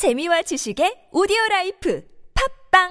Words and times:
재미와 0.00 0.40
지식의 0.40 1.08
audio 1.12 1.36
life 1.50 2.02
팟빵 2.72 2.88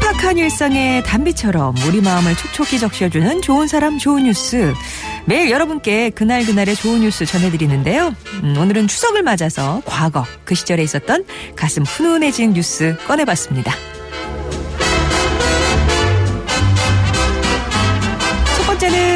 팍팍한 0.00 0.38
일상의 0.38 1.02
단비처럼 1.02 1.74
우리 1.86 2.00
마음을 2.00 2.34
촉촉히 2.34 2.78
적셔주는 2.78 3.42
좋은 3.42 3.66
사람 3.66 3.98
좋은 3.98 4.24
뉴스. 4.24 4.72
매일 5.26 5.50
여러분께 5.50 6.08
그날 6.08 6.46
그날의 6.46 6.74
좋은 6.74 7.02
뉴스 7.02 7.26
전해드리는데요. 7.26 8.14
음, 8.42 8.56
오늘은 8.56 8.88
추석을 8.88 9.22
맞아서 9.22 9.82
과거 9.84 10.24
그 10.46 10.54
시절에 10.54 10.82
있었던 10.84 11.26
가슴 11.54 11.82
훈훈해진 11.82 12.54
뉴스 12.54 12.96
꺼내봤습니다. 13.06 13.74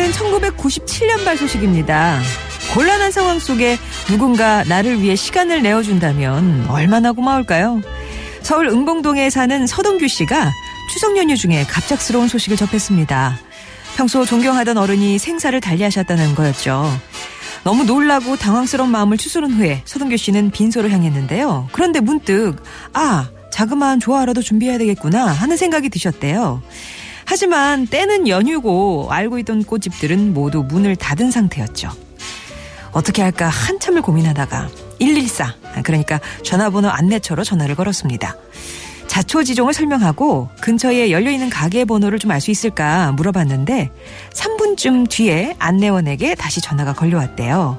번째는 0.06 0.12
1997년 0.12 1.24
발 1.24 1.36
소식입니다. 1.36 2.20
곤란한 2.74 3.10
상황 3.10 3.38
속에 3.38 3.76
누군가 4.08 4.62
나를 4.64 5.00
위해 5.00 5.16
시간을 5.16 5.62
내어준다면 5.62 6.66
얼마나 6.68 7.12
고마울까요? 7.12 7.80
서울 8.42 8.68
응봉동에 8.68 9.30
사는 9.30 9.66
서동규 9.66 10.06
씨가 10.08 10.52
추석 10.92 11.16
연휴 11.16 11.36
중에 11.36 11.64
갑작스러운 11.64 12.28
소식을 12.28 12.56
접했습니다. 12.56 13.38
평소 13.96 14.24
존경하던 14.24 14.76
어른이 14.76 15.18
생사를 15.18 15.58
달리하셨다는 15.60 16.34
거였죠. 16.34 16.86
너무 17.64 17.84
놀라고 17.84 18.36
당황스러운 18.36 18.90
마음을 18.90 19.16
추스른 19.16 19.52
후에 19.52 19.82
서동규 19.84 20.16
씨는 20.16 20.50
빈소를 20.50 20.92
향했는데요. 20.92 21.68
그런데 21.72 22.00
문득 22.00 22.62
아 22.92 23.28
자그마한 23.50 24.00
조화라도 24.00 24.42
준비해야 24.42 24.78
되겠구나 24.78 25.26
하는 25.26 25.56
생각이 25.56 25.88
드셨대요. 25.88 26.62
하지만 27.26 27.86
때는 27.86 28.28
연휴고 28.28 29.08
알고 29.10 29.38
있던 29.40 29.64
꽃집들은 29.64 30.32
모두 30.32 30.62
문을 30.62 30.96
닫은 30.96 31.30
상태였죠. 31.30 31.90
어떻게 32.92 33.20
할까 33.20 33.48
한참을 33.48 34.00
고민하다가 34.00 34.68
114 35.00 35.54
그러니까 35.82 36.18
전화번호 36.42 36.88
안내처로 36.88 37.44
전화를 37.44 37.74
걸었습니다. 37.74 38.36
자초지종을 39.08 39.74
설명하고 39.74 40.48
근처에 40.60 41.10
열려있는 41.10 41.50
가게 41.50 41.84
번호를 41.84 42.18
좀 42.18 42.30
알 42.30 42.40
수 42.40 42.50
있을까 42.50 43.12
물어봤는데 43.12 43.90
3분쯤 44.32 45.08
뒤에 45.10 45.54
안내원에게 45.58 46.34
다시 46.34 46.60
전화가 46.60 46.92
걸려왔대요. 46.94 47.78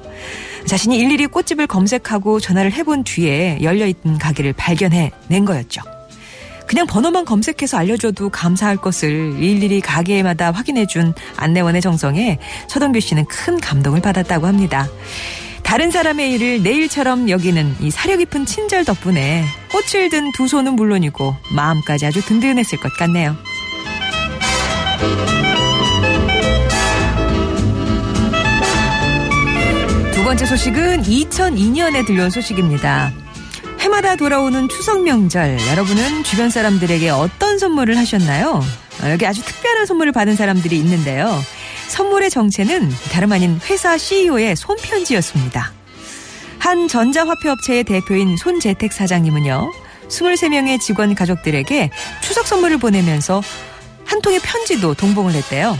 자신이 0.66 0.98
일일이 0.98 1.26
꽃집을 1.26 1.66
검색하고 1.66 2.40
전화를 2.40 2.72
해본 2.72 3.04
뒤에 3.04 3.58
열려있는 3.62 4.18
가게를 4.18 4.52
발견해 4.52 5.10
낸 5.28 5.44
거였죠. 5.44 5.80
그냥 6.68 6.86
번호만 6.86 7.24
검색해서 7.24 7.78
알려줘도 7.78 8.28
감사할 8.28 8.76
것을 8.76 9.34
일일이 9.42 9.80
가게마다 9.80 10.50
확인해준 10.52 11.14
안내원의 11.36 11.80
정성에 11.80 12.38
서동규 12.68 13.00
씨는 13.00 13.24
큰 13.24 13.58
감동을 13.58 14.00
받았다고 14.02 14.46
합니다. 14.46 14.86
다른 15.62 15.90
사람의 15.90 16.32
일을 16.32 16.62
내 16.62 16.72
일처럼 16.72 17.28
여기는 17.30 17.76
이 17.80 17.90
사려 17.90 18.16
깊은 18.16 18.46
친절 18.46 18.84
덕분에 18.84 19.44
꽃을 19.72 20.08
든 20.10 20.30
두 20.32 20.46
손은 20.46 20.76
물론이고 20.76 21.34
마음까지 21.54 22.06
아주 22.06 22.20
든든했을 22.24 22.78
것 22.80 22.92
같네요. 22.96 23.34
두 30.12 30.24
번째 30.24 30.44
소식은 30.46 31.02
2002년에 31.02 32.06
들려온 32.06 32.30
소식입니다. 32.30 33.12
해마다 33.80 34.16
돌아오는 34.16 34.68
추석 34.68 35.02
명절, 35.02 35.58
여러분은 35.70 36.24
주변 36.24 36.50
사람들에게 36.50 37.10
어떤 37.10 37.58
선물을 37.58 37.96
하셨나요? 37.96 38.60
어, 39.02 39.10
여기 39.10 39.24
아주 39.26 39.44
특별한 39.44 39.86
선물을 39.86 40.12
받은 40.12 40.34
사람들이 40.34 40.76
있는데요. 40.78 41.40
선물의 41.88 42.30
정체는 42.30 42.90
다름 43.12 43.32
아닌 43.32 43.60
회사 43.66 43.96
CEO의 43.96 44.56
손편지였습니다. 44.56 45.72
한 46.58 46.88
전자화폐업체의 46.88 47.84
대표인 47.84 48.36
손재택 48.36 48.92
사장님은요, 48.92 49.72
23명의 50.08 50.80
직원 50.80 51.14
가족들에게 51.14 51.90
추석 52.20 52.46
선물을 52.46 52.78
보내면서 52.78 53.42
한 54.04 54.20
통의 54.20 54.40
편지도 54.40 54.94
동봉을 54.94 55.34
했대요. 55.34 55.78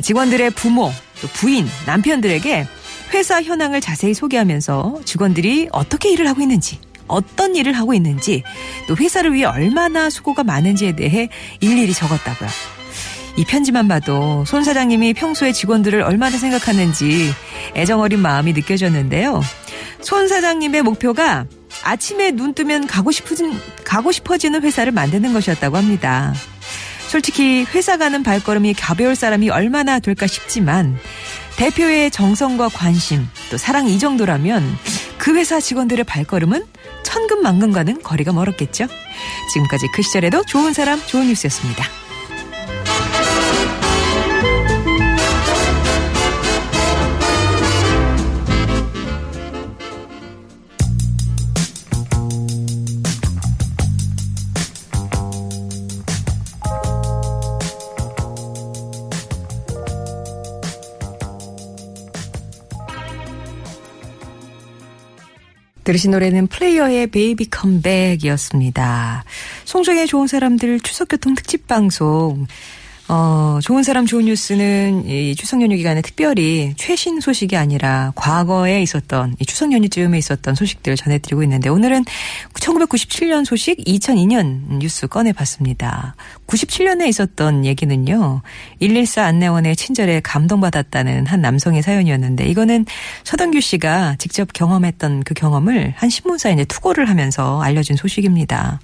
직원들의 0.00 0.50
부모, 0.50 0.92
또 1.20 1.28
부인, 1.28 1.68
남편들에게 1.86 2.66
회사 3.12 3.42
현황을 3.42 3.80
자세히 3.80 4.14
소개하면서 4.14 5.00
직원들이 5.04 5.68
어떻게 5.72 6.10
일을 6.10 6.28
하고 6.28 6.40
있는지, 6.40 6.78
어떤 7.08 7.56
일을 7.56 7.72
하고 7.72 7.94
있는지, 7.94 8.42
또 8.86 8.96
회사를 8.96 9.34
위해 9.34 9.44
얼마나 9.44 10.10
수고가 10.10 10.44
많은지에 10.44 10.94
대해 10.96 11.28
일일이 11.60 11.92
적었다고요. 11.92 12.48
이 13.36 13.44
편지만 13.44 13.86
봐도 13.86 14.44
손 14.46 14.64
사장님이 14.64 15.14
평소에 15.14 15.52
직원들을 15.52 16.02
얼마나 16.02 16.36
생각하는지 16.36 17.32
애정 17.76 18.00
어린 18.00 18.20
마음이 18.20 18.52
느껴졌는데요. 18.52 19.40
손 20.00 20.26
사장님의 20.26 20.82
목표가 20.82 21.46
아침에 21.84 22.32
눈 22.32 22.52
뜨면 22.52 22.88
가고 22.88 23.12
싶어진, 23.12 23.52
가고 23.84 24.10
싶어지는 24.10 24.62
회사를 24.62 24.90
만드는 24.90 25.32
것이었다고 25.32 25.76
합니다. 25.76 26.34
솔직히 27.06 27.64
회사 27.74 27.96
가는 27.96 28.22
발걸음이 28.22 28.74
가벼울 28.74 29.14
사람이 29.14 29.50
얼마나 29.50 30.00
될까 30.00 30.26
싶지만 30.26 30.98
대표의 31.56 32.10
정성과 32.10 32.68
관심 32.68 33.26
또 33.50 33.56
사랑 33.56 33.88
이 33.88 33.98
정도라면 33.98 34.62
그 35.18 35.34
회사 35.34 35.60
직원들의 35.60 36.04
발걸음은 36.04 36.64
천근만근과는 37.02 38.02
거리가 38.02 38.32
멀었겠죠. 38.32 38.86
지금까지 39.52 39.86
그 39.94 40.02
시절에도 40.02 40.44
좋은 40.46 40.72
사람 40.72 41.00
좋은 41.06 41.26
뉴스였습니다. 41.26 41.97
들으신 65.88 66.10
노래는 66.10 66.48
Player의 66.48 67.06
Baby 67.06 67.48
Come 67.48 67.80
Back이었습니다. 67.80 69.24
송정의 69.64 70.06
좋은 70.06 70.26
사람들 70.26 70.80
추석 70.80 71.08
교통 71.08 71.34
특집 71.34 71.66
방송. 71.66 72.46
어, 73.10 73.58
좋은 73.62 73.82
사람 73.82 74.04
좋은 74.04 74.26
뉴스는 74.26 75.08
이 75.08 75.34
추석 75.34 75.62
연휴 75.62 75.76
기간에 75.76 76.02
특별히 76.02 76.74
최신 76.76 77.20
소식이 77.20 77.56
아니라 77.56 78.12
과거에 78.14 78.82
있었던 78.82 79.34
이 79.40 79.46
추석 79.46 79.72
연휴쯤에 79.72 80.18
있었던 80.18 80.54
소식들을 80.54 80.96
전해드리고 80.98 81.42
있는데 81.44 81.70
오늘은 81.70 82.04
1997년 82.52 83.46
소식 83.46 83.78
2002년 83.78 84.78
뉴스 84.78 85.06
꺼내봤습니다. 85.06 86.16
97년에 86.46 87.08
있었던 87.08 87.64
얘기는요. 87.64 88.42
114 88.80 89.24
안내원의 89.24 89.76
친절에 89.76 90.20
감동받았다는 90.20 91.24
한 91.24 91.40
남성의 91.40 91.82
사연이었는데 91.82 92.44
이거는 92.44 92.84
서동규 93.24 93.62
씨가 93.62 94.16
직접 94.18 94.52
경험했던 94.52 95.22
그 95.24 95.32
경험을 95.32 95.94
한 95.96 96.10
신문사에 96.10 96.52
이제 96.52 96.64
투고를 96.66 97.08
하면서 97.08 97.62
알려진 97.62 97.96
소식입니다. 97.96 98.80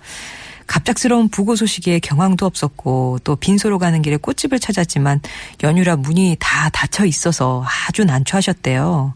갑작스러운 0.66 1.28
부고 1.28 1.56
소식에 1.56 1.98
경황도 1.98 2.46
없었고 2.46 3.18
또 3.24 3.36
빈소로 3.36 3.78
가는 3.78 4.02
길에 4.02 4.16
꽃집을 4.16 4.58
찾았지만 4.58 5.20
연휴라 5.62 5.96
문이 5.96 6.36
다 6.40 6.68
닫혀 6.70 7.04
있어서 7.04 7.64
아주 7.88 8.04
난처하셨대요. 8.04 9.14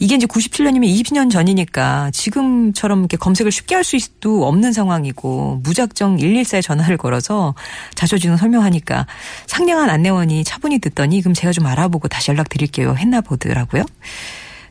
이게 0.00 0.14
이제 0.14 0.26
97년이면 0.26 0.84
20년 0.86 1.30
전이니까 1.30 2.10
지금처럼 2.12 3.00
이렇게 3.00 3.16
검색을 3.16 3.50
쉽게 3.50 3.74
할 3.74 3.82
수도 3.82 4.46
없는 4.46 4.72
상황이고 4.72 5.60
무작정 5.64 6.18
114에 6.18 6.62
전화를 6.62 6.96
걸어서 6.96 7.54
자초지종 7.96 8.36
설명하니까 8.36 9.06
상냥한 9.46 9.90
안내원이 9.90 10.44
차분히 10.44 10.78
듣더니 10.78 11.20
그럼 11.20 11.34
제가 11.34 11.52
좀 11.52 11.66
알아보고 11.66 12.06
다시 12.06 12.30
연락드릴게요 12.30 12.94
했나 12.96 13.20
보더라고요. 13.20 13.84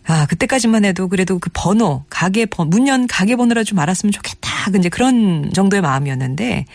아, 0.05 0.25
그때까지만 0.27 0.85
해도 0.85 1.09
그래도 1.09 1.37
그 1.37 1.49
번호, 1.53 2.05
가게 2.09 2.45
번, 2.45 2.69
문연 2.69 3.07
가게 3.07 3.35
번호라 3.35 3.65
좀 3.65 3.77
알았으면 3.79 4.13
좋겠다. 4.13 4.46
이제 4.75 4.89
그런 4.89 5.51
정도의 5.53 5.81
마음이었는데 5.81 6.65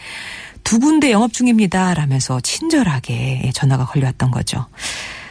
두 0.64 0.78
군데 0.78 1.10
영업 1.10 1.32
중입니다. 1.32 1.94
라면서 1.94 2.40
친절하게 2.40 3.50
전화가 3.54 3.86
걸려왔던 3.86 4.30
거죠. 4.30 4.66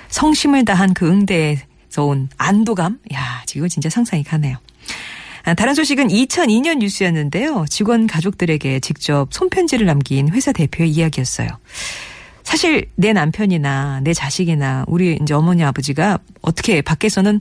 성심을 0.09 0.65
다한 0.65 0.93
그 0.93 1.07
응대에서 1.07 2.05
온 2.05 2.29
안도감? 2.37 2.99
야, 3.13 3.43
지금 3.45 3.67
진짜 3.67 3.89
상상이 3.89 4.23
가네요. 4.23 4.57
아, 5.43 5.53
다른 5.53 5.73
소식은 5.73 6.09
2002년 6.09 6.77
뉴스였는데요. 6.77 7.65
직원 7.69 8.07
가족들에게 8.07 8.79
직접 8.81 9.27
손편지를 9.31 9.85
남긴 9.85 10.29
회사 10.29 10.51
대표의 10.51 10.91
이야기였어요. 10.91 11.47
사실 12.51 12.85
내 12.97 13.13
남편이나 13.13 14.01
내 14.03 14.13
자식이나 14.13 14.83
우리 14.89 15.17
이제 15.21 15.33
어머니 15.33 15.63
아버지가 15.63 16.19
어떻게 16.41 16.81
밖에서는 16.81 17.39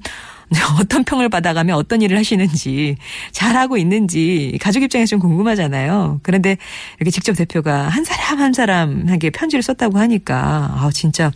어떤 0.79 1.03
평을 1.03 1.29
받아가며 1.29 1.75
어떤 1.75 2.01
일을 2.01 2.17
하시는지 2.17 2.97
잘하고 3.33 3.77
있는지 3.77 4.57
가족 4.63 4.85
입장에서 4.85 5.11
좀 5.11 5.19
궁금하잖아요. 5.19 6.21
그런데 6.23 6.59
이렇게 7.01 7.11
직접 7.11 7.33
대표가 7.33 7.89
한 7.89 8.05
사람 8.05 8.39
한 8.39 8.53
사람에게 8.53 9.31
편지를 9.31 9.65
썼다고 9.65 9.99
하니까 9.99 10.77
아 10.77 10.91
진짜 10.95 11.33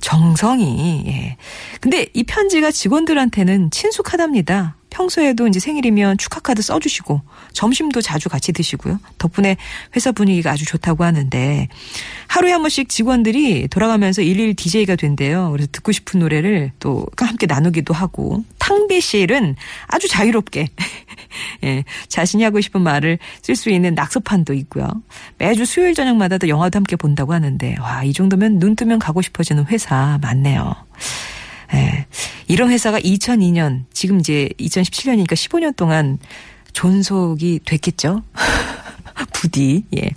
정성이, 0.00 1.04
예. 1.06 1.36
근데 1.82 2.06
이 2.14 2.24
편지가 2.24 2.70
직원들한테는 2.70 3.70
친숙하답니다. 3.70 4.76
평소에도 4.94 5.48
이제 5.48 5.58
생일이면 5.58 6.18
축하카드 6.18 6.62
써주시고 6.62 7.20
점심도 7.52 8.00
자주 8.00 8.28
같이 8.28 8.52
드시고요. 8.52 9.00
덕분에 9.18 9.56
회사 9.96 10.12
분위기가 10.12 10.52
아주 10.52 10.64
좋다고 10.64 11.02
하는데 11.02 11.68
하루에 12.28 12.52
한 12.52 12.62
번씩 12.62 12.88
직원들이 12.88 13.66
돌아가면서 13.68 14.22
일일 14.22 14.54
DJ가 14.54 14.94
된대요. 14.94 15.50
그래서 15.50 15.68
듣고 15.72 15.90
싶은 15.90 16.20
노래를 16.20 16.70
또 16.78 17.06
함께 17.18 17.46
나누기도 17.46 17.92
하고 17.92 18.44
탕비실은 18.60 19.56
아주 19.88 20.06
자유롭게 20.08 20.68
예, 21.64 21.84
자신이 22.06 22.44
하고 22.44 22.60
싶은 22.60 22.80
말을 22.80 23.18
쓸 23.42 23.56
수 23.56 23.70
있는 23.70 23.94
낙서판도 23.94 24.54
있고요. 24.54 24.88
매주 25.38 25.64
수요일 25.64 25.94
저녁마다 25.94 26.38
도 26.38 26.48
영화도 26.48 26.76
함께 26.76 26.94
본다고 26.94 27.32
하는데 27.32 27.76
와 27.80 28.04
이 28.04 28.12
정도면 28.12 28.58
눈 28.58 28.76
뜨면 28.76 28.98
가고 28.98 29.22
싶어지는 29.22 29.66
회사 29.66 30.18
맞네요. 30.20 30.76
예. 31.72 32.06
이런 32.48 32.70
회사가 32.70 33.00
2002년, 33.00 33.84
지금 33.92 34.20
이제 34.20 34.50
2017년이니까 34.58 35.32
15년 35.32 35.74
동안 35.76 36.18
존속이 36.72 37.60
됐겠죠? 37.64 38.22
부디, 39.32 39.84
예. 39.96 40.10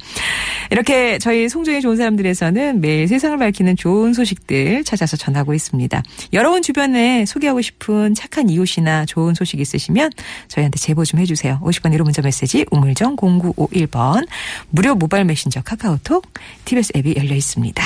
이렇게 0.71 1.17
저희 1.19 1.49
송정의 1.49 1.81
좋은 1.81 1.97
사람들에서는 1.97 2.81
매일 2.81 3.07
세상을 3.07 3.37
밝히는 3.37 3.75
좋은 3.75 4.13
소식들 4.13 4.83
찾아서 4.83 5.15
전하고 5.17 5.53
있습니다. 5.53 6.03
여러분 6.33 6.61
주변에 6.61 7.25
소개하고 7.25 7.61
싶은 7.61 8.13
착한 8.15 8.49
이웃이나 8.49 9.05
좋은 9.05 9.33
소식 9.33 9.59
있으시면 9.59 10.11
저희한테 10.47 10.79
제보 10.79 11.05
좀 11.05 11.19
해주세요. 11.19 11.59
50번 11.63 11.93
1호 11.95 12.03
문자 12.03 12.21
메시지 12.21 12.65
우물정 12.71 13.17
0951번 13.17 14.27
무료 14.69 14.95
모바일 14.95 15.25
메신저 15.25 15.61
카카오톡 15.61 16.25
TBS 16.65 16.93
앱이 16.95 17.15
열려 17.17 17.35
있습니다. 17.35 17.83